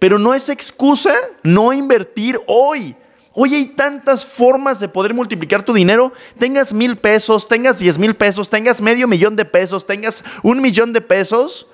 [0.00, 1.14] Pero no es excusa
[1.44, 2.96] no invertir hoy.
[3.34, 6.12] Hoy hay tantas formas de poder multiplicar tu dinero.
[6.38, 10.94] Tengas mil pesos, tengas diez mil pesos, tengas medio millón de pesos, tengas un millón
[10.94, 11.68] de pesos.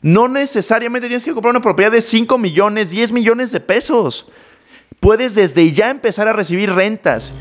[0.00, 4.26] No necesariamente tienes que comprar una propiedad de 5 millones, 10 millones de pesos.
[5.00, 7.32] Puedes desde ya empezar a recibir rentas.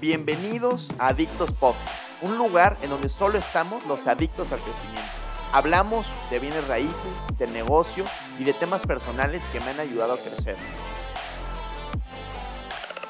[0.00, 1.76] Bienvenidos a Adictos Pop,
[2.22, 5.21] un lugar en donde solo estamos los adictos al crecimiento.
[5.52, 8.04] Hablamos de bienes raíces, de negocio
[8.38, 10.56] y de temas personales que me han ayudado a crecer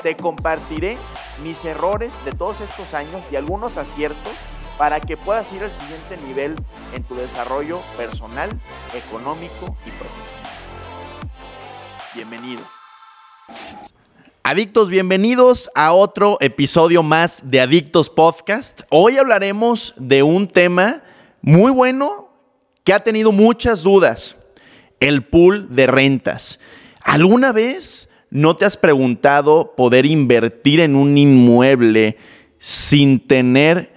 [0.02, 0.98] te compartiré
[1.42, 4.32] mis errores de todos estos años y algunos aciertos
[4.76, 6.56] para que puedas ir al siguiente nivel
[6.92, 8.50] en tu desarrollo personal,
[8.94, 10.42] económico y profesional.
[12.14, 12.62] Bienvenido.
[14.42, 18.82] Adictos, bienvenidos a otro episodio más de Adictos Podcast.
[18.90, 21.02] Hoy hablaremos de un tema
[21.42, 22.31] muy bueno
[22.84, 24.36] que ha tenido muchas dudas,
[25.00, 26.60] el pool de rentas.
[27.02, 32.16] ¿Alguna vez ¿No te has preguntado poder invertir en un inmueble
[32.58, 33.92] sin tener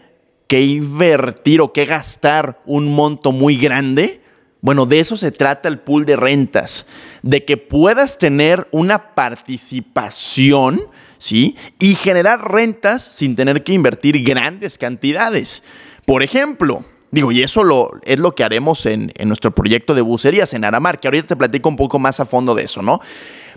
[0.47, 4.19] que invertir o que gastar un monto muy grande?
[4.59, 6.85] Bueno, de eso se trata el pool de rentas,
[7.21, 10.81] de que puedas tener una participación,
[11.17, 11.55] ¿sí?
[11.79, 15.63] Y generar rentas sin tener que invertir grandes cantidades.
[16.05, 16.83] Por ejemplo,
[17.15, 17.61] digo, y eso
[18.03, 21.35] es lo que haremos en, en nuestro proyecto de bucerías en Aramar, que ahorita te
[21.37, 22.99] platico un poco más a fondo de eso, ¿no?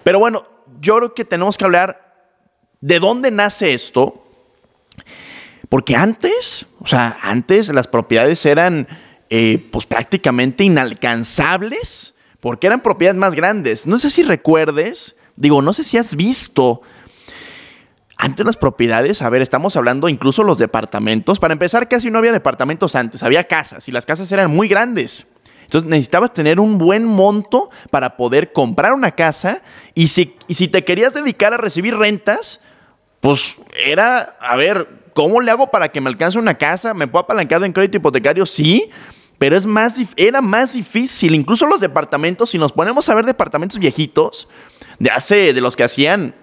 [0.05, 0.47] Pero bueno,
[0.81, 2.27] yo creo que tenemos que hablar
[2.81, 4.25] de dónde nace esto.
[5.69, 8.86] Porque antes, o sea, antes las propiedades eran
[9.29, 13.86] eh, pues prácticamente inalcanzables porque eran propiedades más grandes.
[13.86, 16.81] No sé si recuerdes, digo, no sé si has visto
[18.19, 21.38] antes las propiedades, a ver, estamos hablando incluso los departamentos.
[21.38, 25.28] Para empezar, casi no había departamentos antes, había casas y las casas eran muy grandes.
[25.62, 29.62] Entonces necesitabas tener un buen monto para poder comprar una casa
[29.94, 32.61] y si, si te querías dedicar a recibir rentas,
[33.20, 36.95] pues era, a ver, ¿cómo le hago para que me alcance una casa?
[36.95, 38.46] ¿Me puedo apalancar en crédito hipotecario?
[38.46, 38.90] Sí,
[39.39, 41.35] pero es más, era más difícil.
[41.35, 44.48] Incluso los departamentos, si nos ponemos a ver departamentos viejitos,
[44.98, 46.35] de hace, de los que hacían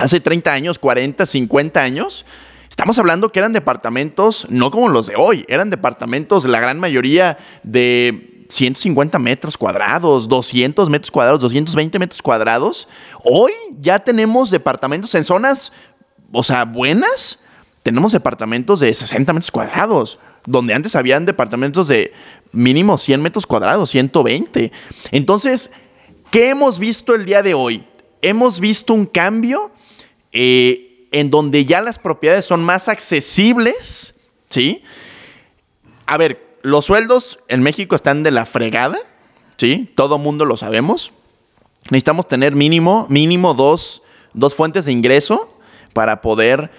[0.00, 2.26] hace 30 años, 40, 50 años,
[2.68, 7.36] Estamos hablando que eran departamentos no como los de hoy, eran departamentos, la gran mayoría
[7.62, 12.88] de 150 metros cuadrados, 200 metros cuadrados, 220 metros cuadrados.
[13.22, 15.72] Hoy ya tenemos departamentos en zonas,
[16.32, 17.40] o sea, buenas.
[17.82, 22.12] Tenemos departamentos de 60 metros cuadrados, donde antes habían departamentos de
[22.52, 24.72] mínimo 100 metros cuadrados, 120.
[25.10, 25.70] Entonces,
[26.30, 27.84] ¿qué hemos visto el día de hoy?
[28.22, 29.72] Hemos visto un cambio
[30.32, 34.14] eh, en donde ya las propiedades son más accesibles,
[34.48, 34.82] ¿sí?
[36.06, 38.98] A ver, los sueldos en México están de la fregada,
[39.56, 39.90] ¿sí?
[39.94, 41.12] Todo mundo lo sabemos.
[41.84, 44.02] Necesitamos tener mínimo, mínimo dos,
[44.34, 45.56] dos fuentes de ingreso
[45.92, 46.70] para poder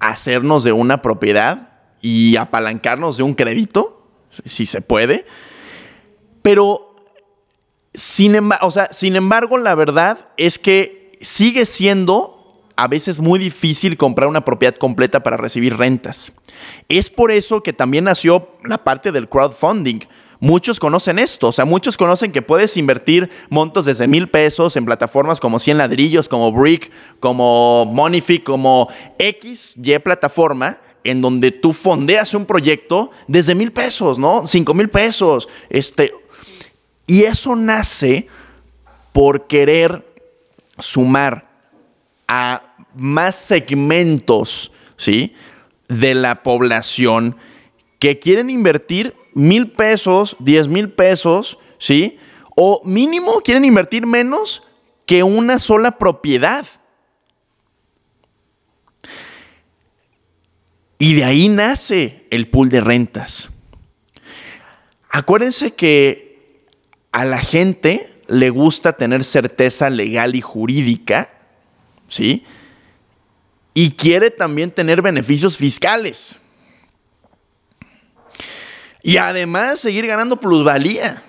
[0.00, 4.06] hacernos de una propiedad y apalancarnos de un crédito,
[4.44, 5.26] si se puede.
[6.42, 6.94] Pero,
[7.94, 12.35] sin, o sea, sin embargo, la verdad es que sigue siendo
[12.76, 16.32] a veces muy difícil comprar una propiedad completa para recibir rentas.
[16.88, 20.00] Es por eso que también nació la parte del crowdfunding.
[20.38, 24.84] Muchos conocen esto, o sea, muchos conocen que puedes invertir montos desde mil pesos en
[24.84, 28.88] plataformas como 100 ladrillos, como Brick, como Monific, como
[29.18, 34.44] X, Y plataforma, en donde tú fondeas un proyecto desde mil pesos, ¿no?
[34.44, 35.48] Cinco mil pesos.
[35.70, 36.12] Este,
[37.06, 38.28] y eso nace
[39.12, 40.04] por querer
[40.78, 41.48] sumar
[42.28, 42.65] a
[42.96, 45.34] más segmentos, ¿sí?
[45.88, 47.36] De la población
[47.98, 52.18] que quieren invertir mil pesos, diez mil pesos, ¿sí?
[52.56, 54.62] O mínimo quieren invertir menos
[55.04, 56.66] que una sola propiedad.
[60.98, 63.50] Y de ahí nace el pool de rentas.
[65.10, 66.64] Acuérdense que
[67.12, 71.30] a la gente le gusta tener certeza legal y jurídica,
[72.08, 72.44] ¿sí?
[73.76, 76.40] Y quiere también tener beneficios fiscales.
[79.02, 81.22] Y además seguir ganando plusvalía.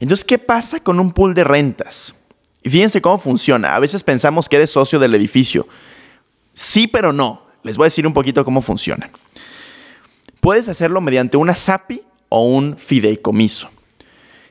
[0.00, 2.14] Entonces, ¿qué pasa con un pool de rentas?
[2.62, 3.76] Y fíjense cómo funciona.
[3.76, 5.68] A veces pensamos que eres socio del edificio.
[6.54, 7.46] Sí, pero no.
[7.62, 9.10] Les voy a decir un poquito cómo funciona.
[10.40, 12.00] Puedes hacerlo mediante una SAPI
[12.30, 13.68] o un fideicomiso.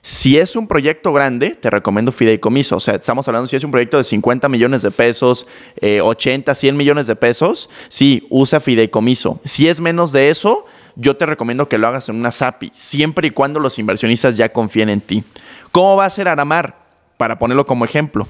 [0.05, 2.75] Si es un proyecto grande, te recomiendo fideicomiso.
[2.75, 5.47] O sea, estamos hablando si es un proyecto de 50 millones de pesos,
[5.81, 9.39] 80, eh, 100 millones de pesos, sí, usa fideicomiso.
[9.43, 13.29] Si es menos de eso, yo te recomiendo que lo hagas en una SAPI, siempre
[13.29, 15.23] y cuando los inversionistas ya confíen en ti.
[15.71, 16.85] ¿Cómo va a ser Aramar?
[17.17, 18.27] para ponerlo como ejemplo,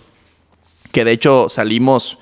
[0.91, 2.17] que de hecho salimos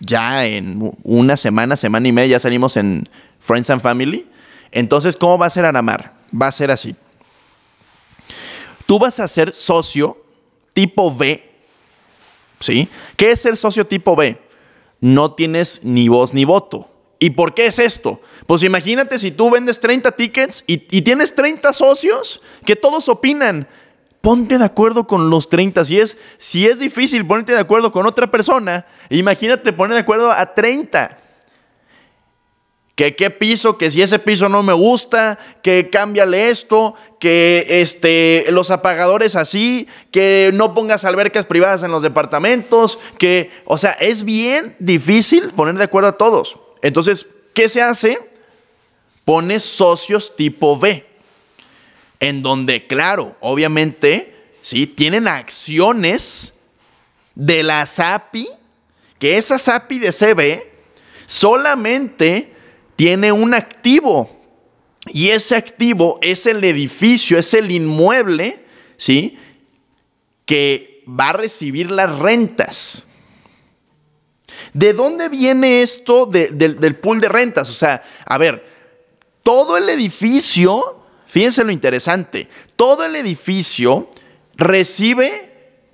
[0.00, 3.04] ya en una semana, semana y media, ya salimos en
[3.40, 4.26] Friends and Family.
[4.72, 6.12] Entonces, ¿cómo va a ser Aramar?
[6.38, 6.94] Va a ser así.
[8.86, 10.16] Tú vas a ser socio
[10.72, 11.42] tipo B,
[12.60, 12.88] ¿sí?
[13.16, 14.40] ¿Qué es ser socio tipo B?
[15.00, 16.88] No tienes ni voz ni voto.
[17.18, 18.20] ¿Y por qué es esto?
[18.46, 23.66] Pues imagínate si tú vendes 30 tickets y, tienes 30 socios que todos opinan.
[24.20, 25.84] Ponte de acuerdo con los 30.
[25.84, 30.30] Si es, si es difícil ponerte de acuerdo con otra persona, imagínate poner de acuerdo
[30.30, 31.25] a 30
[32.96, 38.46] que qué piso, que si ese piso no me gusta, que cámbiale esto, que este,
[38.48, 44.24] los apagadores así, que no pongas albercas privadas en los departamentos, que, o sea, es
[44.24, 46.56] bien difícil poner de acuerdo a todos.
[46.80, 48.18] Entonces, ¿qué se hace?
[49.26, 51.04] Pones socios tipo B,
[52.18, 56.54] en donde, claro, obviamente, sí, tienen acciones
[57.34, 58.48] de la SAPI,
[59.18, 60.62] que esa SAPI de CB
[61.26, 62.55] solamente
[62.96, 64.30] tiene un activo.
[65.06, 68.64] Y ese activo es el edificio, es el inmueble,
[68.96, 69.38] ¿sí?
[70.44, 73.06] Que va a recibir las rentas.
[74.72, 77.68] ¿De dónde viene esto del pool de rentas?
[77.68, 78.66] O sea, a ver,
[79.42, 84.10] todo el edificio, fíjense lo interesante, todo el edificio
[84.56, 85.46] recibe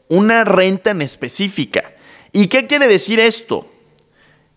[0.08, 1.94] una renta en específica.
[2.32, 3.72] ¿Y qué quiere decir esto?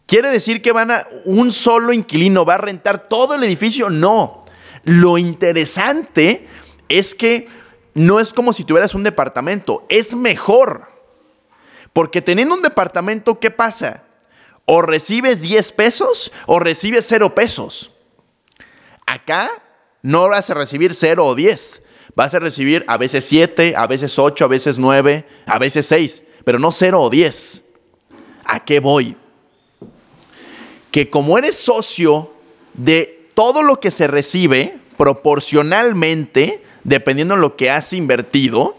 [0.06, 3.90] ¿Quiere decir que van a un solo inquilino va a rentar todo el edificio?
[3.90, 4.46] No.
[4.84, 6.48] Lo interesante
[6.90, 7.48] es que
[7.96, 10.90] no es como si tuvieras un departamento, es mejor.
[11.92, 14.04] Porque teniendo un departamento, ¿qué pasa?
[14.66, 17.92] O recibes 10 pesos o recibes 0 pesos.
[19.08, 19.50] Acá
[20.02, 21.82] no vas a recibir 0 o 10.
[22.16, 26.24] Vas a recibir a veces 7, a veces 8, a veces 9, a veces 6,
[26.44, 27.64] pero no 0 o 10.
[28.46, 29.18] ¿A qué voy?
[30.96, 32.32] Que como eres socio
[32.74, 38.78] de todo lo que se recibe proporcionalmente, dependiendo de lo que has invertido,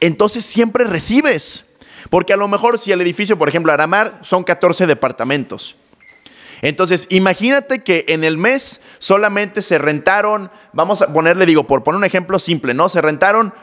[0.00, 1.66] entonces siempre recibes.
[2.10, 5.76] Porque a lo mejor si el edificio, por ejemplo, Aramar, son 14 departamentos.
[6.60, 11.98] Entonces, imagínate que en el mes solamente se rentaron, vamos a ponerle, digo, por poner
[11.98, 12.88] un ejemplo simple, ¿no?
[12.88, 13.54] Se rentaron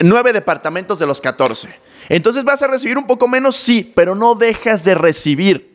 [0.00, 1.74] 9 departamentos de los 14.
[2.10, 5.69] Entonces vas a recibir un poco menos, sí, pero no dejas de recibir.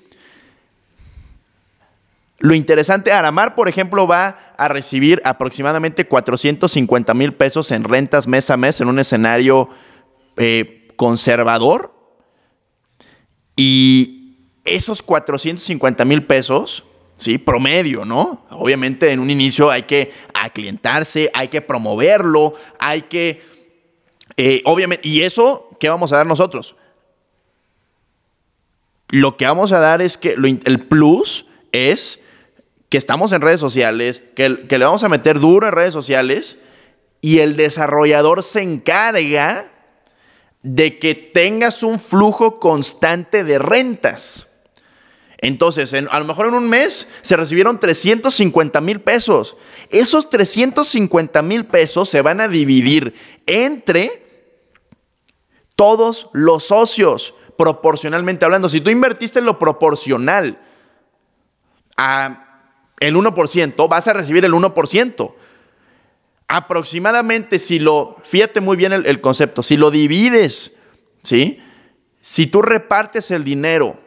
[2.39, 8.49] Lo interesante, Aramar, por ejemplo, va a recibir aproximadamente 450 mil pesos en rentas mes
[8.49, 9.69] a mes en un escenario
[10.35, 11.93] eh, conservador.
[13.55, 16.83] Y esos 450 mil pesos,
[17.17, 17.37] ¿sí?
[17.37, 18.45] Promedio, ¿no?
[18.49, 23.41] Obviamente en un inicio hay que aclientarse, hay que promoverlo, hay que...
[24.35, 26.75] Eh, obviamente, y eso, ¿qué vamos a dar nosotros?
[29.07, 32.24] Lo que vamos a dar es que el plus es
[32.89, 36.59] que estamos en redes sociales, que, le vamos a meter duro en redes sociales
[37.21, 39.71] y el desarrollador se encarga
[40.61, 44.47] de que tengas un flujo constante de rentas.
[45.39, 49.57] Entonces, a lo mejor en un mes se recibieron 350 mil pesos.
[49.89, 53.13] Esos 350 mil pesos se van a dividir
[53.45, 54.25] entre
[55.75, 58.69] todos los socios, proporcionalmente hablando.
[58.69, 60.59] Si tú invertiste en lo proporcional
[61.97, 62.44] a
[62.99, 65.33] el 1%, vas a recibir el 1%.
[66.47, 70.75] Aproximadamente, si lo, fíjate muy bien el, concepto, si lo divides,
[71.23, 71.59] ¿sí?
[72.21, 73.99] Si tú repartes el dinero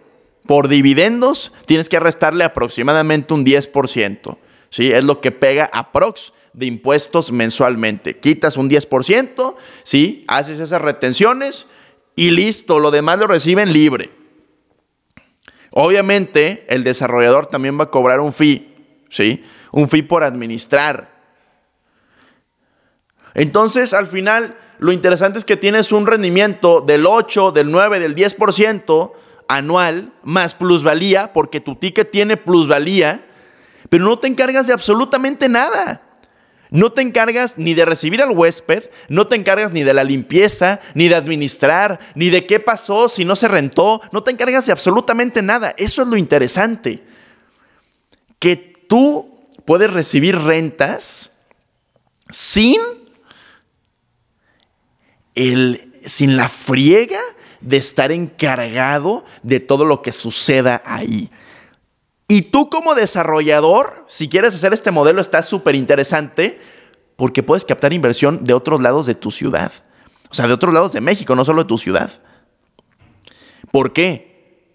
[0.46, 4.38] por dividendos, tienes que restarle aproximadamente un 10%,
[4.70, 4.92] ¿sí?
[4.92, 8.18] Es lo que pega aprox de impuestos mensualmente.
[8.18, 10.24] Quitas un 10%, ¿sí?
[10.28, 11.66] Haces esas retenciones
[12.14, 14.10] y listo, lo demás lo reciben libre.
[15.70, 18.67] Obviamente, el desarrollador también va a cobrar un fee
[19.08, 19.42] ¿sí?
[19.72, 21.18] Un fee por administrar.
[23.34, 28.16] Entonces, al final, lo interesante es que tienes un rendimiento del 8, del 9, del
[28.16, 29.12] 10%
[29.48, 33.24] anual, más plusvalía, porque tu ticket tiene plusvalía,
[33.88, 36.02] pero no te encargas de absolutamente nada.
[36.70, 40.80] No te encargas ni de recibir al huésped, no te encargas ni de la limpieza,
[40.94, 44.72] ni de administrar, ni de qué pasó si no se rentó, no te encargas de
[44.72, 45.74] absolutamente nada.
[45.78, 47.04] Eso es lo interesante.
[48.38, 51.38] Que tú puedes recibir rentas
[52.30, 52.80] sin,
[55.34, 57.20] el, sin la friega
[57.60, 61.30] de estar encargado de todo lo que suceda ahí.
[62.26, 66.60] Y tú como desarrollador, si quieres hacer este modelo, está súper interesante
[67.16, 69.72] porque puedes captar inversión de otros lados de tu ciudad.
[70.30, 72.10] O sea, de otros lados de México, no solo de tu ciudad.
[73.70, 74.66] ¿Por qué?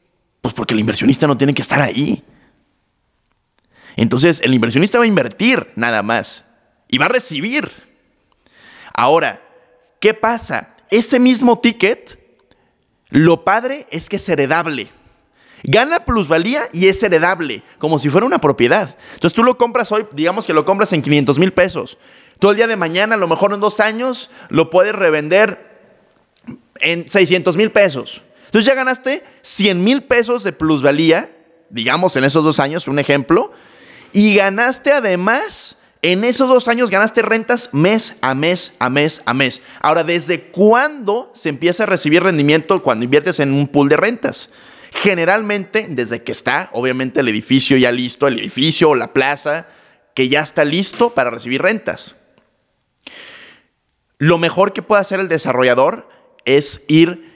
[0.41, 2.23] Pues porque el inversionista no tiene que estar ahí.
[3.95, 6.45] Entonces, el inversionista va a invertir nada más
[6.87, 7.71] y va a recibir.
[8.93, 9.41] Ahora,
[9.99, 10.75] ¿qué pasa?
[10.89, 12.19] Ese mismo ticket,
[13.09, 14.89] lo padre es que es heredable.
[15.63, 18.97] Gana plusvalía y es heredable, como si fuera una propiedad.
[19.13, 21.97] Entonces tú lo compras hoy, digamos que lo compras en 500 mil pesos.
[22.37, 25.73] Tú el día de mañana, a lo mejor en dos años, lo puedes revender
[26.81, 28.23] en 600 mil pesos.
[28.45, 31.29] Entonces ya ganaste 100 mil pesos de plusvalía,
[31.69, 33.51] digamos en esos dos años, un ejemplo,
[34.13, 39.33] y ganaste además, en esos dos años ganaste rentas mes a mes, a mes, a
[39.33, 39.61] mes.
[39.81, 44.49] Ahora, ¿desde cuándo se empieza a recibir rendimiento cuando inviertes en un pool de rentas?
[44.91, 49.67] Generalmente, desde que está, obviamente, el edificio ya listo, el edificio o la plaza,
[50.13, 52.15] que ya está listo para recibir rentas.
[54.19, 56.07] Lo mejor que puede hacer el desarrollador
[56.45, 57.33] es ir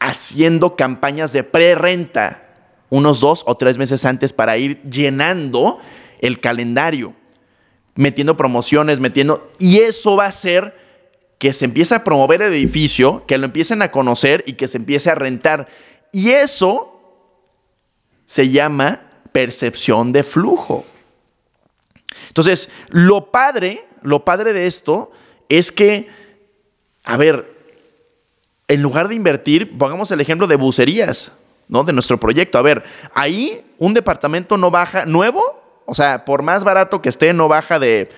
[0.00, 2.48] haciendo campañas de pre-renta
[2.90, 5.78] unos dos o tres meses antes para ir llenando
[6.20, 7.14] el calendario,
[7.94, 9.50] metiendo promociones, metiendo...
[9.58, 10.74] Y eso va a hacer
[11.38, 14.78] que se empiece a promover el edificio, que lo empiecen a conocer y que se
[14.78, 15.68] empiece a rentar.
[16.12, 17.00] Y eso
[18.26, 20.84] se llama percepción de flujo.
[22.28, 25.12] Entonces, lo padre, lo padre de esto
[25.48, 26.08] es que,
[27.04, 27.56] a ver,
[28.66, 31.32] en lugar de invertir, pongamos el ejemplo de bucerías,
[31.68, 31.84] ¿no?
[31.84, 32.58] De nuestro proyecto.
[32.58, 32.84] A ver,
[33.14, 35.57] ahí un departamento no baja, nuevo,
[35.90, 38.10] o sea, por más barato que esté, no baja de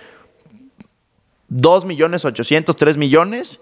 [1.50, 3.60] 2 millones 800, 3 millones,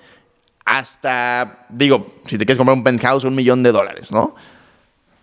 [0.65, 4.35] hasta, digo, si te quieres comprar un penthouse, un millón de dólares, ¿no?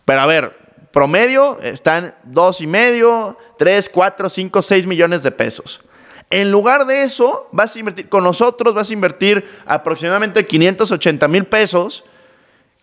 [0.05, 0.55] Pero a ver,
[0.91, 5.81] promedio están dos y medio, 3, 4, 5, 6 millones de pesos.
[6.29, 11.45] En lugar de eso, vas a invertir, con nosotros vas a invertir aproximadamente 580 mil
[11.45, 12.03] pesos.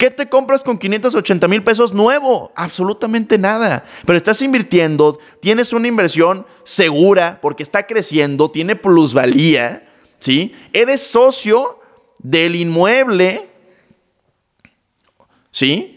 [0.03, 2.51] ¿Qué te compras con 580 mil pesos nuevo?
[2.57, 3.85] Absolutamente nada.
[4.05, 10.57] Pero estás invirtiendo, tienes una inversión segura porque está creciendo, tiene plusvalía, ¿sí?
[10.73, 11.79] Eres socio
[12.19, 13.49] del inmueble,
[15.53, 15.97] ¿sí?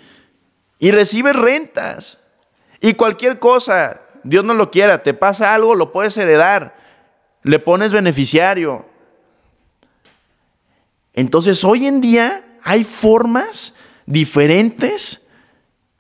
[0.78, 2.20] Y recibes rentas.
[2.82, 6.78] Y cualquier cosa, Dios no lo quiera, te pasa algo, lo puedes heredar.
[7.42, 8.86] Le pones beneficiario.
[11.14, 13.74] Entonces, hoy en día hay formas
[14.06, 15.22] diferentes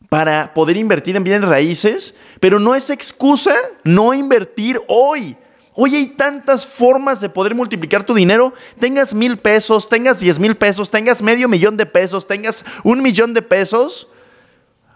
[0.09, 5.35] para poder invertir en bienes raíces, pero no es excusa no invertir hoy.
[5.73, 8.53] Hoy hay tantas formas de poder multiplicar tu dinero.
[8.79, 13.33] Tengas mil pesos, tengas diez mil pesos, tengas medio millón de pesos, tengas un millón
[13.33, 14.07] de pesos.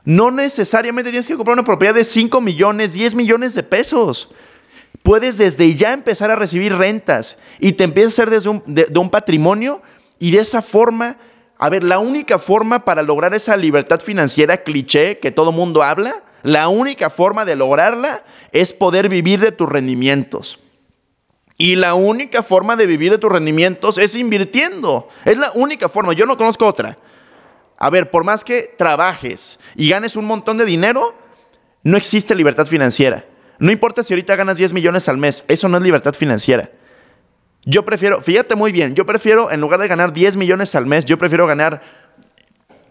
[0.05, 4.29] No necesariamente tienes que comprar una propiedad de 5 millones, 10 millones de pesos.
[5.03, 8.99] Puedes desde ya empezar a recibir rentas y te empieza a hacer desde un, de
[8.99, 9.81] un patrimonio
[10.17, 11.17] y de esa forma
[11.61, 16.23] a ver, la única forma para lograr esa libertad financiera cliché que todo mundo habla,
[16.41, 18.23] la única forma de lograrla
[18.53, 20.59] es poder vivir de tus rendimientos.
[21.57, 25.09] Y la única forma de vivir de tus rendimientos es invirtiendo.
[25.25, 26.13] Es la única forma.
[26.13, 26.97] Yo no conozco otra.
[27.77, 31.13] A ver, por más que trabajes y ganes un montón de dinero,
[31.83, 33.25] no existe libertad financiera.
[33.57, 36.71] No importa si ahorita ganas 10 millones al mes, eso no es libertad financiera.
[37.65, 41.05] Yo prefiero, fíjate muy bien, yo prefiero, en lugar de ganar 10 millones al mes,
[41.05, 41.81] yo prefiero ganar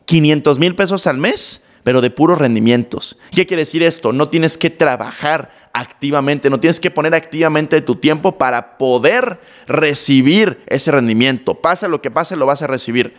[0.04, 3.16] 500 mil pesos al mes, pero de puros rendimientos.
[3.30, 4.12] ¿Qué quiere decir esto?
[4.12, 10.62] No tienes que trabajar activamente, no tienes que poner activamente tu tiempo para poder recibir
[10.66, 11.54] ese rendimiento.
[11.54, 13.14] Pasa lo que pase, lo vas a recibir.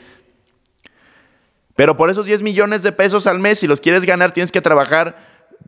[1.76, 4.62] Pero por esos 10 millones de pesos al mes, si los quieres ganar, tienes que
[4.62, 5.18] trabajar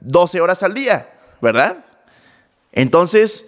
[0.02, 1.10] 12 horas al día,
[1.42, 1.86] ¿verdad?
[2.72, 3.46] Entonces,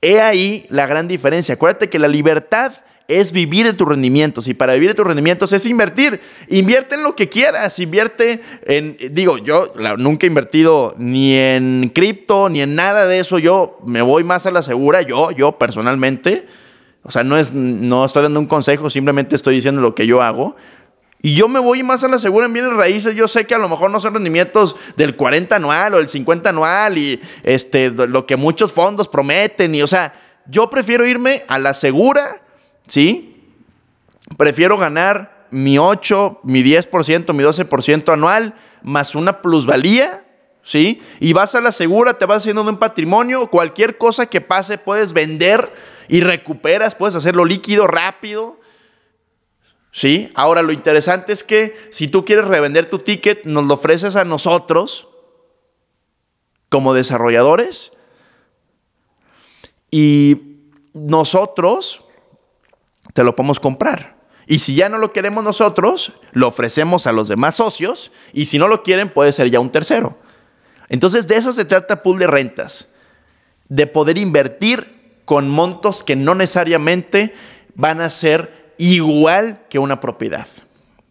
[0.00, 1.54] He ahí la gran diferencia.
[1.54, 2.72] Acuérdate que la libertad
[3.08, 6.20] es vivir de tus rendimientos y para vivir de tus rendimientos es invertir.
[6.48, 12.48] Invierte en lo que quieras, invierte en, digo, yo nunca he invertido ni en cripto
[12.48, 16.46] ni en nada de eso, yo me voy más a la segura, yo, yo personalmente,
[17.02, 20.22] o sea, no, es, no estoy dando un consejo, simplemente estoy diciendo lo que yo
[20.22, 20.56] hago.
[21.26, 23.16] Y yo me voy más a la segura en bienes raíces.
[23.16, 26.50] Yo sé que a lo mejor no son rendimientos del 40 anual o del 50
[26.50, 29.74] anual y este, lo que muchos fondos prometen.
[29.74, 30.14] Y, o sea,
[30.46, 32.42] yo prefiero irme a la segura,
[32.86, 33.44] ¿sí?
[34.36, 38.54] Prefiero ganar mi 8, mi 10%, mi 12% anual,
[38.84, 40.24] más una plusvalía,
[40.62, 41.02] ¿sí?
[41.18, 45.12] Y vas a la segura, te vas haciendo un patrimonio, cualquier cosa que pase puedes
[45.12, 45.74] vender
[46.06, 48.60] y recuperas, puedes hacerlo líquido rápido.
[49.96, 50.30] ¿Sí?
[50.34, 54.26] Ahora lo interesante es que si tú quieres revender tu ticket, nos lo ofreces a
[54.26, 55.08] nosotros
[56.68, 57.92] como desarrolladores
[59.90, 60.58] y
[60.92, 62.04] nosotros
[63.14, 64.18] te lo podemos comprar.
[64.46, 68.58] Y si ya no lo queremos nosotros, lo ofrecemos a los demás socios y si
[68.58, 70.18] no lo quieren puede ser ya un tercero.
[70.90, 72.90] Entonces de eso se trata pool de rentas,
[73.70, 77.32] de poder invertir con montos que no necesariamente
[77.74, 80.46] van a ser igual que una propiedad,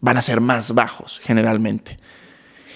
[0.00, 1.98] van a ser más bajos generalmente.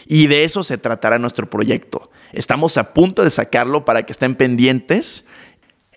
[0.07, 2.11] Y de eso se tratará nuestro proyecto.
[2.33, 5.25] Estamos a punto de sacarlo para que estén pendientes.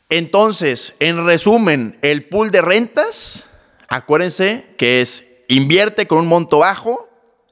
[0.09, 3.47] Entonces, en resumen, el pool de rentas
[3.93, 7.09] Acuérdense que es invierte con un monto bajo,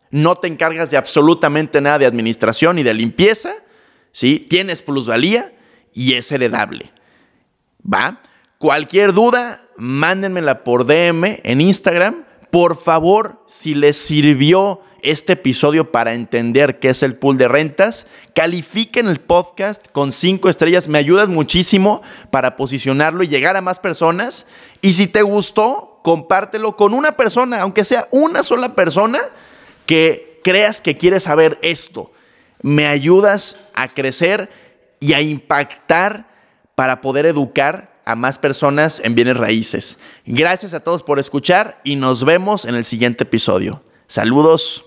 [0.10, 3.54] no te encargas de absolutamente nada de administración y de limpieza,
[4.12, 4.44] ¿sí?
[4.50, 5.54] Tienes plusvalía
[5.94, 6.92] y es heredable.
[7.82, 8.24] ¿Va?
[8.62, 12.26] Cualquier duda, mándenmela por DM en Instagram.
[12.52, 18.06] Por favor, si les sirvió este episodio para entender qué es el pool de rentas,
[18.36, 20.88] califiquen el podcast con cinco estrellas.
[20.88, 24.46] Me ayudas muchísimo para posicionarlo y llegar a más personas.
[24.80, 29.22] Y si te gustó, compártelo con una persona, aunque sea una sola persona
[29.88, 32.12] que creas que quiere saber esto.
[32.62, 34.52] Me ayudas a crecer
[35.00, 36.30] y a impactar
[36.76, 39.98] para poder educar a más personas en bienes raíces.
[40.26, 43.84] Gracias a todos por escuchar y nos vemos en el siguiente episodio.
[44.08, 44.86] Saludos.